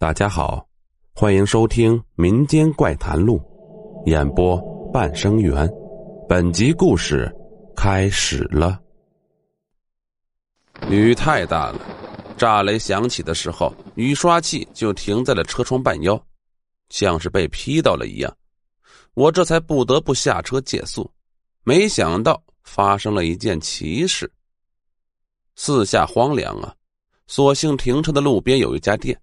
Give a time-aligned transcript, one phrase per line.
[0.00, 0.66] 大家好，
[1.12, 3.38] 欢迎收听《民间怪谈录》，
[4.10, 4.56] 演播
[4.90, 5.70] 半生缘。
[6.26, 7.30] 本集故事
[7.76, 8.80] 开始了。
[10.88, 11.78] 雨太大了，
[12.38, 16.18] 炸雷响起的时候，雨刷器就停在了车窗半腰，
[16.88, 18.36] 像是被劈到了一样。
[19.12, 21.10] 我这才不得不下车借宿。
[21.62, 24.32] 没想到发生了一件奇事。
[25.56, 26.74] 四下荒凉啊，
[27.26, 29.14] 所幸停车的路边有一家店。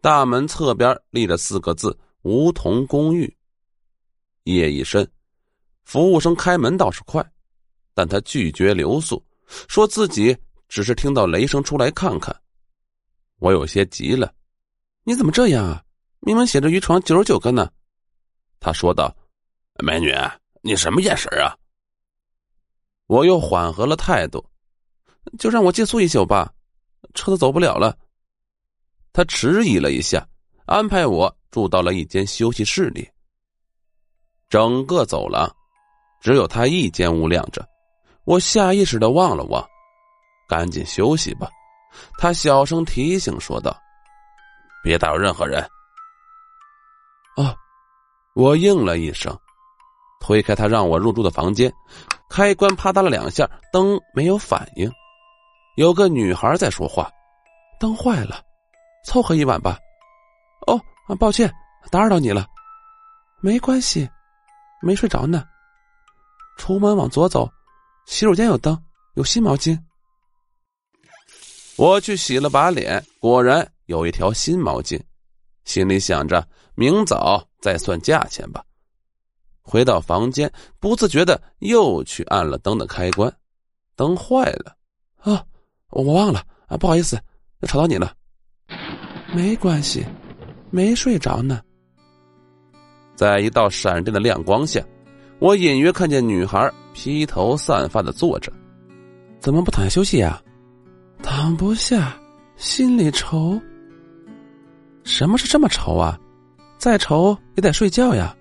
[0.00, 3.36] 大门侧边立着四个字“梧桐公寓”。
[4.44, 5.06] 夜已深，
[5.84, 7.24] 服务生开门倒是快，
[7.92, 9.22] 但他拒绝留宿，
[9.68, 10.34] 说自己
[10.68, 12.34] 只是听到雷声出来看看。
[13.40, 14.32] 我有些急了
[15.04, 15.84] ：“你怎么这样啊？
[16.20, 17.70] 明明写着渔床九十九个呢。”
[18.58, 19.14] 他说道
[19.84, 20.14] ：“美女，
[20.62, 21.52] 你什么眼神啊？”
[23.06, 24.42] 我又缓和了态度
[25.38, 26.50] ：“就让我借宿一宿吧，
[27.12, 27.96] 车子走不了了。”
[29.12, 30.26] 他迟疑了一下，
[30.66, 33.08] 安排我住到了一间休息室里。
[34.48, 35.48] 整个走廊
[36.20, 37.66] 只有他一间屋亮着，
[38.24, 39.64] 我下意识的望了望，
[40.48, 41.48] 赶紧休息吧。
[42.18, 43.76] 他小声提醒说道
[44.82, 45.60] ：“别打扰任何人。”
[47.36, 47.54] 啊，
[48.34, 49.36] 我应了一声，
[50.20, 51.72] 推开他让我入住的房间，
[52.28, 54.90] 开关啪嗒了两下，灯没有反应。
[55.76, 57.10] 有个女孩在说话
[57.80, 58.40] ：“灯坏了。”
[59.04, 59.78] 凑合一晚吧。
[60.66, 60.80] 哦，
[61.18, 61.52] 抱歉，
[61.90, 62.46] 打扰到你了。
[63.40, 64.08] 没关系，
[64.82, 65.44] 没睡着呢。
[66.56, 67.50] 出门往左走，
[68.06, 68.78] 洗手间有灯，
[69.14, 69.78] 有新毛巾。
[71.76, 75.00] 我去洗了把脸，果然有一条新毛巾。
[75.64, 78.62] 心里想着，明早再算价钱吧。
[79.62, 83.32] 回到房间，不自觉的又去按了灯的开关，
[83.96, 84.76] 灯坏了。
[85.18, 85.44] 啊，
[85.90, 87.18] 我忘了啊，不好意思，
[87.66, 88.14] 吵到你了。
[89.34, 90.04] 没关系，
[90.70, 91.60] 没睡着呢。
[93.14, 94.82] 在一道闪电的亮光下，
[95.38, 98.52] 我隐约看见女孩披头散发的坐着，
[99.38, 100.42] 怎么不躺下休息呀？
[101.22, 102.16] 躺不下，
[102.56, 103.60] 心里愁。
[105.04, 106.18] 什么是这么愁啊？
[106.78, 108.34] 再愁也得睡觉呀。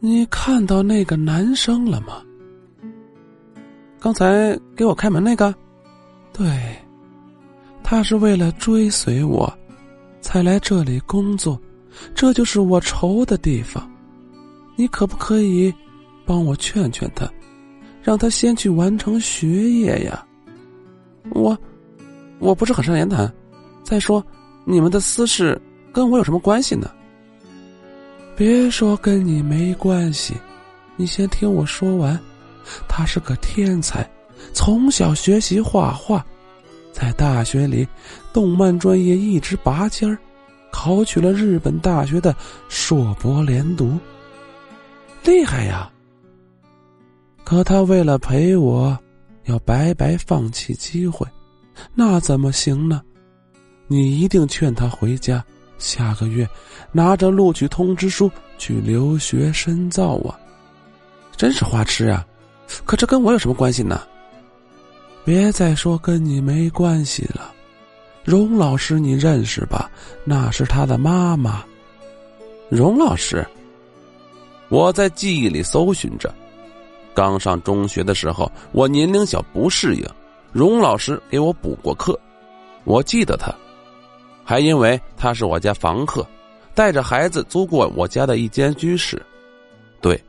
[0.00, 2.22] 你看到那个男生了吗？
[3.98, 5.54] 刚才给我开门那个？
[6.32, 6.44] 对。
[7.84, 9.52] 他是为了追随我，
[10.22, 11.60] 才来这里工作，
[12.14, 13.88] 这就是我愁的地方。
[14.74, 15.72] 你可不可以
[16.24, 17.30] 帮我劝劝他，
[18.02, 20.26] 让他先去完成学业呀？
[21.30, 21.56] 我
[22.38, 23.30] 我不是很善言谈，
[23.82, 24.24] 再说
[24.64, 25.60] 你们的私事
[25.92, 26.90] 跟我有什么关系呢？
[28.34, 30.34] 别说跟你没关系，
[30.96, 32.18] 你先听我说完。
[32.88, 34.10] 他是个天才，
[34.54, 36.24] 从小学习画画。
[36.94, 37.86] 在大学里，
[38.32, 40.16] 动漫专业一直拔尖儿，
[40.70, 42.34] 考取了日本大学的
[42.68, 43.98] 硕博连读，
[45.24, 45.90] 厉害呀！
[47.42, 48.96] 可他为了陪我，
[49.46, 51.26] 要白白放弃机会，
[51.94, 53.02] 那怎么行呢？
[53.88, 55.44] 你一定劝他回家，
[55.76, 56.48] 下个月
[56.92, 60.38] 拿着录取通知书去留学深造啊！
[61.36, 62.24] 真是花痴啊！
[62.84, 64.00] 可这跟我有什么关系呢？
[65.24, 67.50] 别再说跟你没关系了，
[68.24, 69.90] 荣老师你认识吧？
[70.22, 71.64] 那是他的妈妈，
[72.68, 73.46] 荣老师。
[74.68, 76.34] 我在记忆里搜寻着，
[77.14, 80.06] 刚上中学的时候，我年龄小不适应，
[80.52, 82.18] 荣老师给我补过课，
[82.84, 83.54] 我记得他，
[84.44, 86.26] 还因为他是我家房客，
[86.74, 89.20] 带着孩子租过我家的一间居室。
[90.02, 90.22] 对，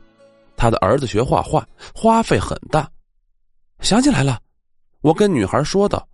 [0.56, 2.88] 他的儿子学画画，花费很大。
[3.80, 4.38] 想起来了。
[5.06, 6.04] 我跟女孩说道：“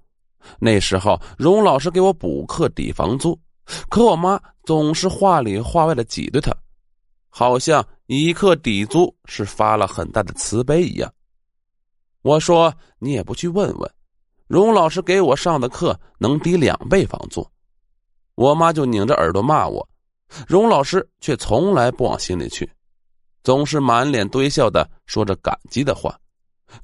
[0.60, 3.40] 那时候荣老师给我补课抵房租，
[3.88, 6.54] 可我妈总是话里话外的挤兑他，
[7.30, 11.10] 好像一课抵租是发了很大的慈悲一样。”
[12.20, 12.70] 我说
[13.00, 13.90] ：“你也不去问问，
[14.46, 17.48] 荣老师给我上的课能抵两倍房租。”
[18.36, 19.88] 我妈就拧着耳朵骂我，
[20.46, 22.70] 荣老师却从来不往心里去，
[23.42, 26.14] 总是满脸堆笑的说着感激的话，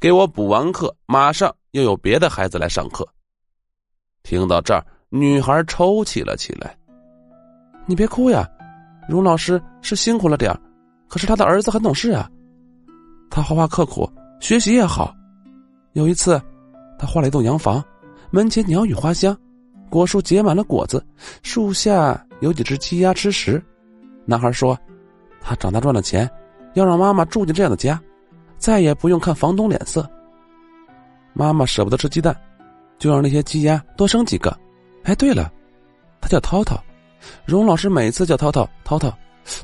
[0.00, 1.54] 给我补完课马上。
[1.72, 3.06] 又有别的孩子来上课。
[4.22, 6.74] 听到这儿，女孩抽泣了起来。
[7.84, 8.48] 你别哭呀，
[9.06, 10.50] 荣老师是辛苦了点
[11.08, 12.28] 可是他的儿子很懂事啊。
[13.30, 15.14] 他画画刻苦，学习也好。
[15.92, 16.40] 有一次，
[16.98, 17.84] 他画了一栋洋房，
[18.30, 19.36] 门前鸟语花香，
[19.90, 21.04] 果树结满了果子，
[21.42, 23.62] 树下有几只鸡鸭吃食。
[24.24, 24.76] 男孩说，
[25.38, 26.28] 他长大赚了钱，
[26.72, 28.00] 要让妈妈住进这样的家，
[28.58, 30.08] 再也不用看房东脸色。
[31.32, 32.36] 妈妈舍不得吃鸡蛋，
[32.98, 34.56] 就让那些鸡鸭多生几个。
[35.04, 35.50] 哎，对了，
[36.20, 36.76] 他叫涛涛。
[37.44, 39.12] 荣老师每次叫涛涛涛涛，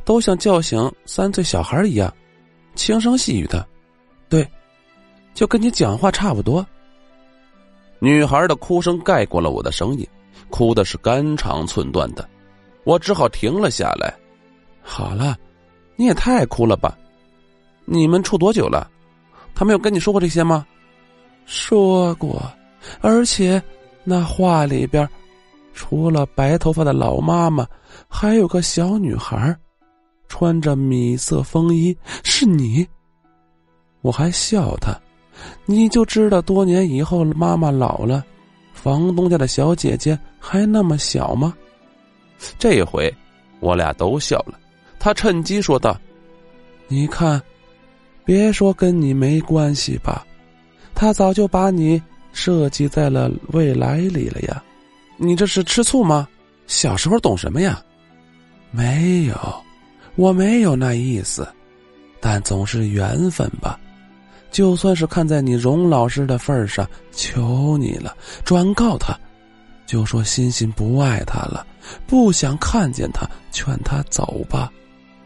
[0.04, 2.12] 都像叫醒三岁小孩一样，
[2.74, 3.66] 轻声细语的，
[4.28, 4.48] 对，
[5.34, 6.64] 就跟你讲话差不多。
[8.00, 10.06] 女孩的哭声盖过了我的声音，
[10.50, 12.28] 哭的是肝肠寸断的，
[12.84, 14.12] 我只好停了下来。
[14.82, 15.36] 好了，
[15.96, 16.98] 你也太哭了吧？
[17.84, 18.90] 你们处多久了？
[19.54, 20.66] 他没有跟你说过这些吗？
[21.46, 22.42] 说过，
[23.00, 23.62] 而且
[24.02, 25.08] 那话里边。
[25.76, 27.66] 除了白头发的老妈妈，
[28.08, 29.56] 还有个小女孩，
[30.28, 32.86] 穿着米色风衣，是你。
[34.00, 34.96] 我还笑他，
[35.66, 38.24] 你就知道多年以后妈妈老了，
[38.72, 41.52] 房东家的小姐姐还那么小吗？
[42.56, 43.12] 这回
[43.58, 44.58] 我俩都笑了。
[45.00, 45.98] 他趁机说道
[46.86, 47.42] ：“你看，
[48.24, 50.26] 别说跟你没关系吧，
[50.94, 54.62] 他早就把你设计在了未来里了呀。”
[55.16, 56.26] 你这是吃醋吗？
[56.66, 57.80] 小时候懂什么呀？
[58.72, 59.36] 没有，
[60.16, 61.46] 我没有那意思，
[62.20, 63.78] 但总是缘分吧。
[64.50, 69.16] 就算是看在你荣老师的份上，求你了，转告他，
[69.86, 71.64] 就说欣欣不爱他了，
[72.06, 74.72] 不想看见他，劝他走吧，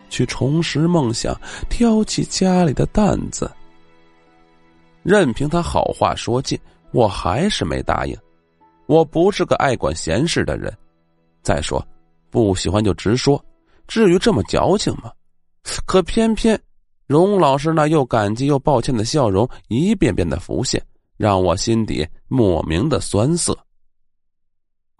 [0.08, 1.38] 去重拾梦想，
[1.68, 3.50] 挑起家里的担子。
[5.02, 6.58] 任凭他好话说尽，
[6.92, 8.16] 我还是没答应。
[8.86, 10.76] 我不是个爱管闲事的人，
[11.42, 11.86] 再说，
[12.30, 13.42] 不喜欢就直说，
[13.86, 15.12] 至于这么矫情吗？
[15.86, 16.58] 可偏偏
[17.06, 20.82] 荣老师那又感激又抱歉的笑容一遍遍的浮现，
[21.16, 23.56] 让我心底莫名的酸涩。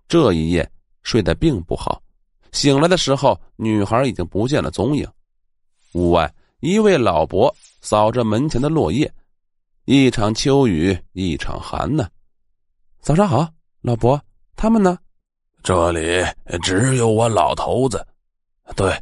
[0.06, 0.70] 这一夜
[1.02, 2.02] 睡得并不好，
[2.52, 5.06] 醒来的时候，女孩已经不见了踪影。
[5.92, 9.12] 屋外，一位老伯扫着门前的落叶，
[9.84, 12.08] 一场秋雨一场寒呢。
[13.00, 13.48] 早上好。
[13.80, 14.20] 老伯，
[14.56, 14.98] 他们呢？
[15.62, 16.24] 这里
[16.62, 18.04] 只有我老头子。
[18.74, 18.92] 对，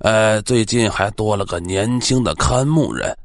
[0.00, 3.16] 呃，最近还多了个年轻的看墓人。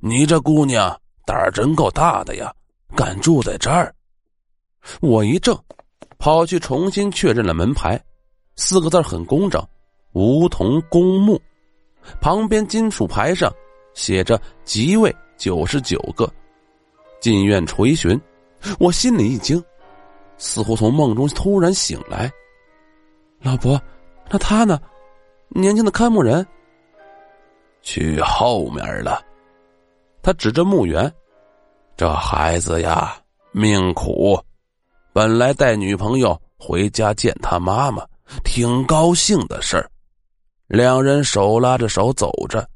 [0.00, 2.52] 你这姑娘胆儿真够大的呀，
[2.96, 3.94] 敢住在这儿！
[5.00, 5.56] 我一怔，
[6.18, 8.02] 跑去重新确认了门牌，
[8.56, 9.64] 四个字很工整
[10.12, 11.40] ：“梧桐公墓”。
[12.20, 13.52] 旁边金属牌上
[13.94, 16.30] 写着“即位九十九个”，
[17.20, 18.20] 进院垂询。
[18.78, 19.62] 我心里一惊。
[20.42, 22.32] 似乎从梦中突然醒来，
[23.42, 23.78] 老伯，
[24.30, 24.80] 那他呢？
[25.50, 26.46] 年轻的看墓人
[27.82, 29.22] 去后面了。
[30.22, 31.12] 他指着墓园，
[31.94, 33.14] 这孩子呀，
[33.52, 34.40] 命苦。
[35.12, 38.02] 本来带女朋友回家见他妈妈，
[38.44, 39.90] 挺高兴的事儿。
[40.66, 42.68] 两人手拉着手走着，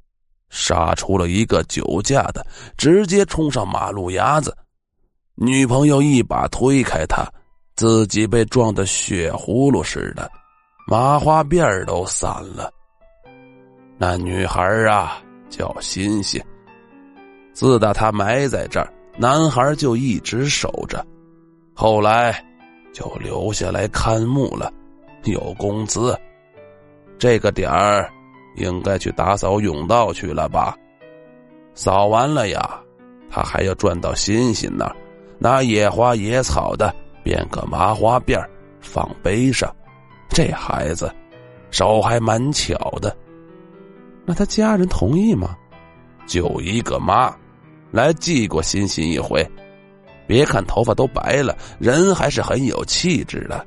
[0.50, 2.46] 杀出了一个酒驾的，
[2.76, 4.56] 直接冲上马路牙子。
[5.34, 7.24] 女朋友一把推开他。
[7.76, 10.30] 自己被撞得血葫芦似的，
[10.86, 12.72] 麻花辫都散了。
[13.98, 15.20] 那女孩啊
[15.50, 16.40] 叫欣欣。
[17.52, 21.04] 自打她埋在这儿，男孩就一直守着，
[21.74, 22.44] 后来
[22.92, 24.72] 就留下来看墓了，
[25.24, 26.18] 有工资。
[27.18, 28.10] 这个点儿
[28.56, 30.76] 应该去打扫甬道去了吧？
[31.74, 32.80] 扫完了呀，
[33.30, 34.96] 他还要转到欣欣那儿，
[35.38, 36.94] 拿野花野草的。
[37.22, 38.38] 编个麻花辫
[38.80, 39.74] 放背上，
[40.28, 41.10] 这孩子
[41.70, 43.16] 手还蛮巧的。
[44.26, 45.56] 那他家人同意吗？
[46.26, 47.34] 就一个妈，
[47.90, 49.42] 来祭过欣欣一回。
[50.26, 53.66] 别看头发都白了，人还是很有气质的。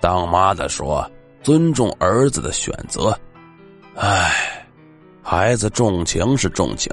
[0.00, 1.08] 当妈的说
[1.42, 3.18] 尊重儿子的选择。
[3.94, 4.66] 唉，
[5.22, 6.92] 孩子重情是重情，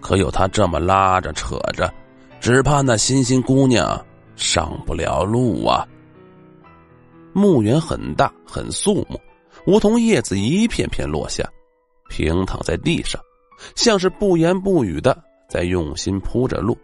[0.00, 1.92] 可有他这么拉着扯着，
[2.40, 4.02] 只怕那欣欣姑娘。
[4.36, 5.86] 上不了路啊！
[7.34, 9.20] 墓园很大，很肃穆，
[9.66, 11.46] 梧桐叶子一片片落下，
[12.08, 13.20] 平躺在地上，
[13.74, 16.74] 像是不言不语的在用心铺着路。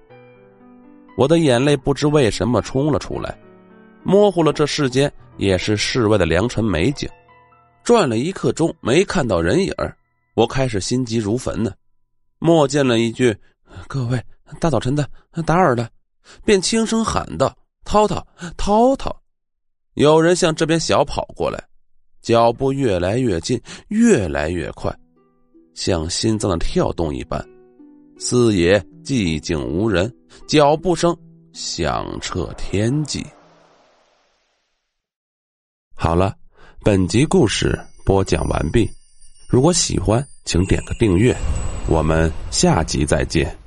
[1.17, 3.35] 我的眼泪不知为什么冲了出来，
[4.07, 7.09] 模糊了这世间也是世外的良辰美景。
[7.83, 9.75] 转了一刻钟，没看到人影
[10.35, 11.73] 我开始心急如焚呢。
[12.39, 13.37] 默见了一句
[13.89, 14.23] ：“各位，
[14.61, 15.09] 大早晨的，
[15.45, 15.89] 打扰了。”
[16.45, 17.53] 便轻声喊道
[17.85, 18.25] ：“涛涛，
[18.57, 19.15] 涛涛！”
[19.95, 21.63] 有人向这边小跑过来，
[22.23, 24.95] 脚步越来越近，越来越快，
[25.75, 27.45] 像心脏的跳动一般。
[28.19, 30.13] 四野寂静无人，
[30.47, 31.17] 脚步声
[31.53, 33.25] 响彻天际。
[35.99, 36.37] 好了，
[36.85, 38.89] 本集故事播讲完毕。
[39.49, 41.35] 如果喜欢，请点个订阅。
[41.89, 43.66] 我们下集再见。